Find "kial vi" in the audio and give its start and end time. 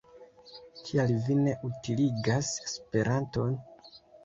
0.87-1.37